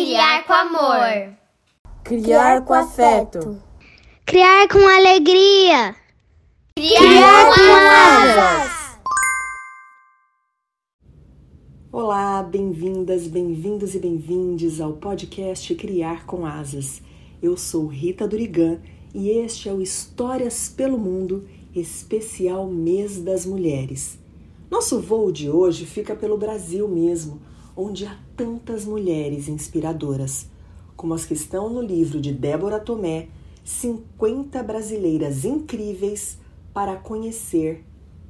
criar 0.00 0.46
com 0.46 0.52
amor. 0.54 1.36
Criar 2.02 2.64
com 2.64 2.72
afeto. 2.72 3.62
Criar 4.24 4.66
com 4.66 4.78
alegria. 4.78 5.94
Criar, 6.74 6.98
criar 6.98 7.54
com 7.54 7.60
asas. 8.40 8.98
Olá, 11.92 12.42
bem-vindas, 12.42 13.26
bem-vindos 13.26 13.94
e 13.94 13.98
bem-vindes 13.98 14.80
ao 14.80 14.94
podcast 14.94 15.74
Criar 15.74 16.24
com 16.24 16.46
Asas. 16.46 17.02
Eu 17.42 17.58
sou 17.58 17.86
Rita 17.86 18.26
Durigan 18.26 18.80
e 19.14 19.28
este 19.28 19.68
é 19.68 19.72
o 19.72 19.82
Histórias 19.82 20.70
pelo 20.70 20.96
Mundo, 20.96 21.46
especial 21.74 22.66
Mês 22.68 23.20
das 23.20 23.44
Mulheres. 23.44 24.18
Nosso 24.70 24.98
voo 24.98 25.30
de 25.30 25.50
hoje 25.50 25.84
fica 25.84 26.16
pelo 26.16 26.38
Brasil 26.38 26.88
mesmo, 26.88 27.42
onde 27.76 28.06
há 28.06 28.16
tantas 28.40 28.86
mulheres 28.86 29.48
inspiradoras, 29.48 30.48
como 30.96 31.12
as 31.12 31.26
que 31.26 31.34
estão 31.34 31.68
no 31.68 31.82
livro 31.82 32.18
de 32.18 32.32
Débora 32.32 32.80
Tomé, 32.80 33.28
50 33.62 34.62
brasileiras 34.62 35.44
incríveis 35.44 36.38
para 36.72 36.96
conhecer 36.96 37.84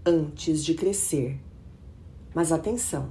antes 0.04 0.64
de 0.64 0.74
crescer. 0.74 1.38
Mas 2.34 2.50
atenção, 2.50 3.10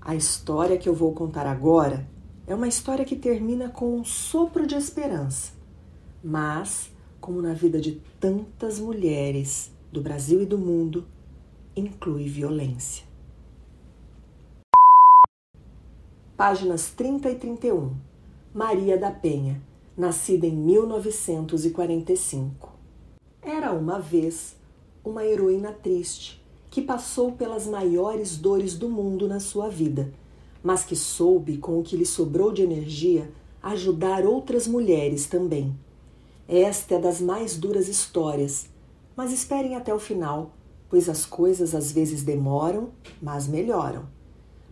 a 0.00 0.16
história 0.16 0.76
que 0.76 0.88
eu 0.88 0.94
vou 0.94 1.12
contar 1.12 1.46
agora 1.46 2.04
é 2.48 2.54
uma 2.54 2.66
história 2.66 3.04
que 3.04 3.14
termina 3.14 3.68
com 3.68 3.94
um 3.94 4.04
sopro 4.04 4.66
de 4.66 4.74
esperança, 4.74 5.52
mas, 6.20 6.90
como 7.20 7.40
na 7.40 7.54
vida 7.54 7.80
de 7.80 8.02
tantas 8.18 8.80
mulheres 8.80 9.70
do 9.92 10.00
Brasil 10.02 10.42
e 10.42 10.46
do 10.46 10.58
mundo, 10.58 11.06
inclui 11.76 12.28
violência. 12.28 13.09
Páginas 16.40 16.88
30 16.96 17.32
e 17.32 17.34
31. 17.34 17.92
Maria 18.54 18.96
da 18.96 19.10
Penha, 19.10 19.60
nascida 19.94 20.46
em 20.46 20.56
1945. 20.56 22.72
Era 23.42 23.72
uma 23.72 23.98
vez 23.98 24.56
uma 25.04 25.22
heroína 25.22 25.70
triste 25.70 26.42
que 26.70 26.80
passou 26.80 27.32
pelas 27.32 27.66
maiores 27.66 28.38
dores 28.38 28.74
do 28.74 28.88
mundo 28.88 29.28
na 29.28 29.38
sua 29.38 29.68
vida, 29.68 30.10
mas 30.64 30.82
que 30.82 30.96
soube, 30.96 31.58
com 31.58 31.78
o 31.78 31.82
que 31.82 31.94
lhe 31.94 32.06
sobrou 32.06 32.50
de 32.50 32.62
energia, 32.62 33.30
ajudar 33.62 34.24
outras 34.24 34.66
mulheres 34.66 35.26
também. 35.26 35.76
Esta 36.48 36.94
é 36.94 36.98
das 36.98 37.20
mais 37.20 37.58
duras 37.58 37.86
histórias, 37.86 38.66
mas 39.14 39.30
esperem 39.30 39.76
até 39.76 39.92
o 39.92 39.98
final, 39.98 40.52
pois 40.88 41.06
as 41.06 41.26
coisas 41.26 41.74
às 41.74 41.92
vezes 41.92 42.22
demoram, 42.22 42.88
mas 43.20 43.46
melhoram. 43.46 44.18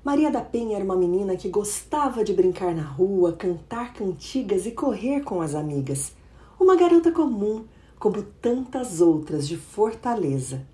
Maria 0.04 0.30
da 0.30 0.40
Penha 0.40 0.76
era 0.76 0.84
uma 0.84 0.96
menina 0.96 1.36
que 1.36 1.48
gostava 1.48 2.22
de 2.22 2.32
brincar 2.32 2.74
na 2.74 2.82
rua, 2.82 3.32
cantar 3.32 3.92
cantigas 3.92 4.64
e 4.64 4.70
correr 4.70 5.22
com 5.22 5.40
as 5.40 5.54
amigas. 5.54 6.12
Uma 6.58 6.76
garota 6.76 7.10
comum, 7.10 7.64
como 7.98 8.22
tantas 8.40 9.00
outras 9.00 9.46
de 9.46 9.56
Fortaleza. 9.56 10.64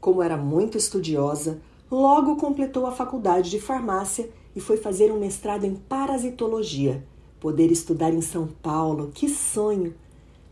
Como 0.00 0.20
era 0.20 0.36
muito 0.36 0.76
estudiosa, 0.76 1.60
logo 1.88 2.36
completou 2.36 2.86
a 2.86 2.92
faculdade 2.92 3.50
de 3.50 3.60
farmácia 3.60 4.28
e 4.54 4.60
foi 4.60 4.76
fazer 4.76 5.12
um 5.12 5.20
mestrado 5.20 5.64
em 5.64 5.76
parasitologia. 5.76 7.06
Poder 7.38 7.70
estudar 7.70 8.12
em 8.12 8.20
São 8.20 8.48
Paulo, 8.48 9.12
que 9.14 9.28
sonho! 9.28 9.94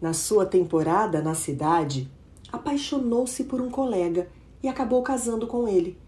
Na 0.01 0.13
sua 0.13 0.47
temporada 0.47 1.21
na 1.21 1.35
cidade, 1.35 2.09
apaixonou-se 2.53 3.43
por 3.45 3.61
um 3.61 3.71
colega 3.71 4.29
e 4.63 4.69
acabou 4.69 5.03
casando 5.03 5.47
com 5.49 5.67
ele. 5.67 5.99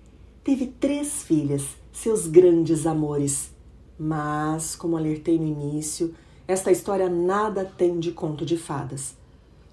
Teve 0.46 0.68
três 0.68 1.24
filhas, 1.24 1.64
seus 1.92 2.28
grandes 2.28 2.86
amores. 2.86 3.50
Mas, 3.98 4.76
como 4.76 4.96
alertei 4.96 5.36
no 5.36 5.44
início, 5.44 6.14
esta 6.46 6.70
história 6.70 7.08
nada 7.08 7.64
tem 7.64 7.98
de 7.98 8.12
conto 8.12 8.46
de 8.46 8.56
fadas. 8.56 9.16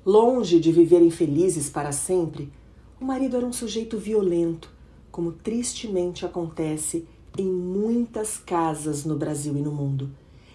Longe 0.04 0.60
de 0.60 0.72
viverem 0.72 1.12
felizes 1.12 1.70
para 1.70 1.92
sempre, 1.92 2.52
o 3.00 3.06
marido 3.06 3.38
era 3.38 3.46
um 3.46 3.54
sujeito 3.54 4.00
violento, 4.00 4.68
como 5.12 5.32
tristemente 5.32 6.26
acontece 6.26 7.08
em 7.38 7.46
muitas 7.46 8.40
casas 8.40 9.06
no 9.06 9.16
Brasil 9.16 9.56
e 9.56 9.62
no 9.62 9.72
mundo. 9.72 10.10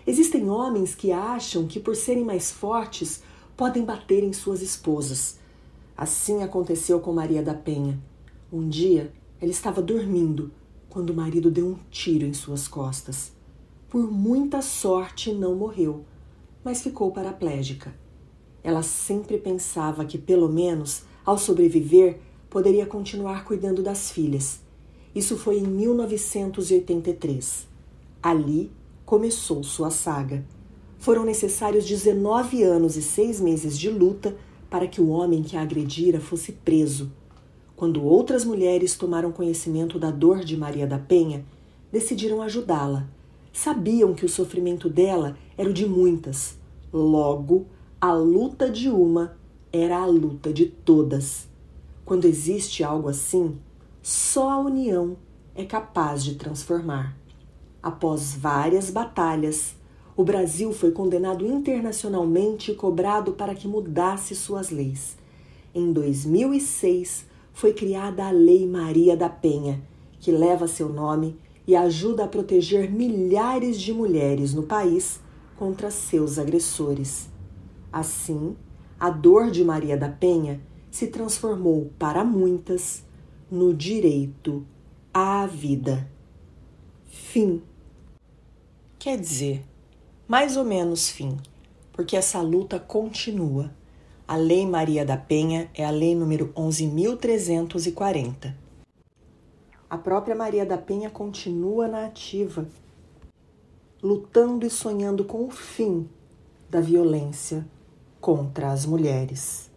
Existem 0.04 0.50
homens 0.50 0.96
que 0.96 1.12
acham 1.12 1.64
que, 1.68 1.78
por 1.78 1.94
serem 1.94 2.24
mais 2.24 2.50
fortes, 2.50 3.22
podem 3.56 3.84
bater 3.84 4.24
em 4.24 4.32
suas 4.32 4.62
esposas. 4.62 5.38
Assim 5.96 6.42
aconteceu 6.42 6.98
com 6.98 7.12
Maria 7.12 7.40
da 7.40 7.54
Penha. 7.54 7.96
Um 8.52 8.68
dia, 8.68 9.12
ela 9.40 9.50
estava 9.50 9.80
dormindo 9.80 10.50
quando 10.88 11.10
o 11.10 11.14
marido 11.14 11.50
deu 11.50 11.66
um 11.66 11.76
tiro 11.90 12.26
em 12.26 12.32
suas 12.32 12.66
costas. 12.66 13.32
Por 13.88 14.10
muita 14.10 14.60
sorte, 14.60 15.32
não 15.32 15.54
morreu, 15.54 16.04
mas 16.64 16.82
ficou 16.82 17.12
paraplégica. 17.12 17.94
Ela 18.62 18.82
sempre 18.82 19.38
pensava 19.38 20.04
que, 20.04 20.18
pelo 20.18 20.48
menos, 20.48 21.04
ao 21.24 21.38
sobreviver, 21.38 22.18
poderia 22.50 22.86
continuar 22.86 23.44
cuidando 23.44 23.82
das 23.82 24.10
filhas. 24.10 24.60
Isso 25.14 25.36
foi 25.36 25.58
em 25.58 25.66
1983. 25.66 27.68
Ali 28.22 28.72
começou 29.06 29.62
sua 29.62 29.90
saga. 29.90 30.44
Foram 30.98 31.24
necessários 31.24 31.86
19 31.86 32.62
anos 32.62 32.96
e 32.96 33.02
seis 33.02 33.40
meses 33.40 33.78
de 33.78 33.88
luta 33.88 34.36
para 34.68 34.86
que 34.86 35.00
o 35.00 35.08
homem 35.08 35.42
que 35.42 35.56
a 35.56 35.62
agredira 35.62 36.20
fosse 36.20 36.52
preso. 36.52 37.10
Quando 37.78 38.02
outras 38.02 38.44
mulheres 38.44 38.96
tomaram 38.96 39.30
conhecimento 39.30 40.00
da 40.00 40.10
dor 40.10 40.40
de 40.40 40.56
Maria 40.56 40.84
da 40.84 40.98
Penha, 40.98 41.44
decidiram 41.92 42.42
ajudá-la. 42.42 43.08
Sabiam 43.52 44.14
que 44.14 44.26
o 44.26 44.28
sofrimento 44.28 44.90
dela 44.90 45.38
era 45.56 45.70
o 45.70 45.72
de 45.72 45.86
muitas. 45.86 46.58
Logo, 46.92 47.66
a 48.00 48.12
luta 48.12 48.68
de 48.68 48.88
uma 48.88 49.36
era 49.72 49.96
a 49.98 50.04
luta 50.06 50.52
de 50.52 50.66
todas. 50.66 51.46
Quando 52.04 52.24
existe 52.24 52.82
algo 52.82 53.08
assim, 53.08 53.56
só 54.02 54.50
a 54.50 54.58
união 54.58 55.16
é 55.54 55.64
capaz 55.64 56.24
de 56.24 56.34
transformar. 56.34 57.16
Após 57.80 58.34
várias 58.34 58.90
batalhas, 58.90 59.76
o 60.16 60.24
Brasil 60.24 60.72
foi 60.72 60.90
condenado 60.90 61.46
internacionalmente 61.46 62.72
e 62.72 62.74
cobrado 62.74 63.34
para 63.34 63.54
que 63.54 63.68
mudasse 63.68 64.34
suas 64.34 64.70
leis. 64.70 65.16
Em 65.72 65.92
2006, 65.92 67.28
foi 67.58 67.72
criada 67.72 68.24
a 68.24 68.30
Lei 68.30 68.68
Maria 68.68 69.16
da 69.16 69.28
Penha, 69.28 69.82
que 70.20 70.30
leva 70.30 70.68
seu 70.68 70.88
nome 70.88 71.36
e 71.66 71.74
ajuda 71.74 72.22
a 72.22 72.28
proteger 72.28 72.88
milhares 72.88 73.80
de 73.80 73.92
mulheres 73.92 74.54
no 74.54 74.62
país 74.62 75.20
contra 75.56 75.90
seus 75.90 76.38
agressores. 76.38 77.28
Assim, 77.92 78.56
a 78.96 79.10
dor 79.10 79.50
de 79.50 79.64
Maria 79.64 79.96
da 79.96 80.08
Penha 80.08 80.60
se 80.88 81.08
transformou 81.08 81.90
para 81.98 82.22
muitas 82.22 83.02
no 83.50 83.74
direito 83.74 84.64
à 85.12 85.44
vida. 85.44 86.08
Fim. 87.06 87.60
Quer 89.00 89.18
dizer, 89.18 89.64
mais 90.28 90.56
ou 90.56 90.64
menos 90.64 91.10
fim, 91.10 91.36
porque 91.92 92.16
essa 92.16 92.40
luta 92.40 92.78
continua. 92.78 93.72
A 94.28 94.36
Lei 94.36 94.64
Maria 94.66 95.06
da 95.06 95.16
Penha 95.16 95.70
é 95.74 95.86
a 95.86 95.90
lei 95.90 96.14
número 96.14 96.52
11.340. 96.52 98.52
A 99.88 99.96
própria 99.96 100.36
Maria 100.36 100.66
da 100.66 100.76
Penha 100.76 101.08
continua 101.08 101.88
na 101.88 102.04
ativa, 102.04 102.68
lutando 104.02 104.66
e 104.66 104.70
sonhando 104.70 105.24
com 105.24 105.46
o 105.46 105.50
fim 105.50 106.06
da 106.68 106.78
violência 106.78 107.66
contra 108.20 108.70
as 108.70 108.84
mulheres. 108.84 109.70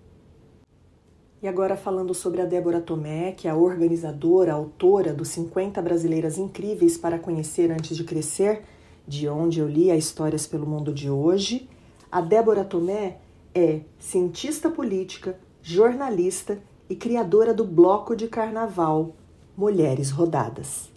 E 1.41 1.47
agora 1.47 1.77
falando 1.77 2.13
sobre 2.13 2.41
a 2.41 2.45
Débora 2.45 2.81
Tomé, 2.81 3.31
que 3.31 3.47
é 3.47 3.51
a 3.51 3.55
organizadora, 3.55 4.51
a 4.51 4.55
autora 4.55 5.13
dos 5.13 5.29
50 5.29 5.81
Brasileiras 5.81 6.37
Incríveis 6.37 6.97
para 6.97 7.17
Conhecer 7.17 7.71
Antes 7.71 7.95
de 7.95 8.03
Crescer, 8.03 8.63
de 9.07 9.29
onde 9.29 9.61
eu 9.61 9.67
li 9.69 9.89
a 9.89 9.95
Histórias 9.95 10.45
pelo 10.45 10.67
Mundo 10.67 10.93
de 10.93 11.09
hoje. 11.09 11.69
A 12.11 12.19
Débora 12.19 12.65
Tomé 12.65 13.17
é 13.53 13.81
cientista 13.99 14.69
política, 14.69 15.39
jornalista 15.61 16.61
e 16.89 16.95
criadora 16.95 17.53
do 17.53 17.65
bloco 17.65 18.15
de 18.15 18.27
carnaval 18.27 19.15
Mulheres 19.55 20.11
Rodadas. 20.11 20.89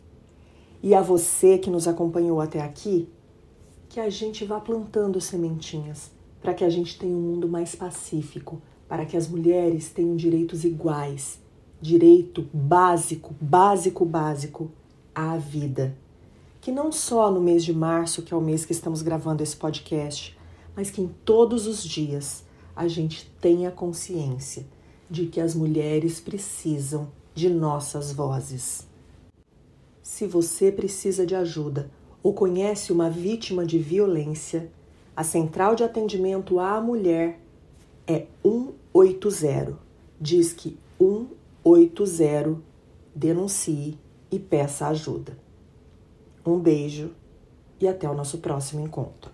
E 0.82 0.94
a 0.94 1.02
você 1.02 1.58
que 1.58 1.70
nos 1.70 1.88
acompanhou 1.88 2.40
até 2.40 2.60
aqui, 2.60 3.08
que 3.88 4.00
a 4.00 4.10
gente 4.10 4.44
vá 4.44 4.60
plantando 4.60 5.20
sementinhas 5.20 6.10
para 6.40 6.54
que 6.54 6.64
a 6.64 6.70
gente 6.70 6.98
tenha 6.98 7.16
um 7.16 7.20
mundo 7.20 7.48
mais 7.48 7.74
pacífico, 7.74 8.60
para 8.88 9.06
que 9.06 9.16
as 9.16 9.28
mulheres 9.28 9.90
tenham 9.90 10.14
direitos 10.14 10.64
iguais, 10.64 11.40
direito 11.80 12.46
básico, 12.52 13.34
básico, 13.40 14.04
básico 14.04 14.70
à 15.14 15.36
vida 15.36 15.96
que 16.64 16.72
não 16.72 16.90
só 16.90 17.30
no 17.30 17.42
mês 17.42 17.62
de 17.62 17.74
março, 17.74 18.22
que 18.22 18.32
é 18.32 18.36
o 18.36 18.40
mês 18.40 18.64
que 18.64 18.72
estamos 18.72 19.02
gravando 19.02 19.42
esse 19.42 19.54
podcast, 19.54 20.34
mas 20.74 20.90
que 20.90 21.02
em 21.02 21.08
todos 21.22 21.66
os 21.66 21.84
dias 21.84 22.42
a 22.74 22.88
gente 22.88 23.30
tenha 23.40 23.70
consciência 23.70 24.66
de 25.10 25.26
que 25.26 25.40
as 25.40 25.54
mulheres 25.54 26.20
precisam 26.20 27.08
de 27.34 27.48
nossas 27.48 28.12
vozes. 28.12 28.86
Se 30.02 30.26
você 30.26 30.70
precisa 30.70 31.26
de 31.26 31.34
ajuda 31.34 31.90
ou 32.22 32.32
conhece 32.32 32.92
uma 32.92 33.10
vítima 33.10 33.64
de 33.66 33.78
violência, 33.78 34.70
a 35.16 35.22
Central 35.22 35.74
de 35.74 35.84
Atendimento 35.84 36.58
à 36.58 36.80
Mulher 36.80 37.40
é 38.06 38.26
180. 38.42 39.78
Diz 40.20 40.52
que 40.52 40.78
180 40.98 42.60
denuncie 43.14 43.98
e 44.30 44.38
peça 44.38 44.88
ajuda. 44.88 45.36
Um 46.44 46.58
beijo 46.58 47.12
e 47.80 47.88
até 47.88 48.08
o 48.08 48.14
nosso 48.14 48.38
próximo 48.38 48.80
encontro. 48.80 49.33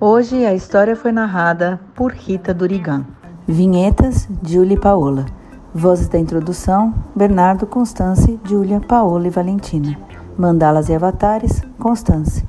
Hoje 0.00 0.44
a 0.44 0.54
história 0.54 0.96
foi 0.96 1.12
narrada 1.12 1.80
por 1.94 2.12
Rita 2.12 2.52
Durigan. 2.52 3.06
Vinhetas, 3.46 4.28
Julie 4.42 4.78
Paola. 4.78 5.24
Vozes 5.72 6.08
da 6.08 6.18
introdução, 6.18 6.94
Bernardo, 7.14 7.66
Constance, 7.66 8.38
Júlia, 8.44 8.80
Paola 8.80 9.26
e 9.26 9.30
Valentina. 9.30 9.98
Mandalas 10.36 10.88
e 10.88 10.94
avatares, 10.94 11.62
Constance. 11.78 12.44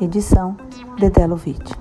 Edição, 0.00 0.56
Dedé 0.98 1.26
Lovitch. 1.26 1.79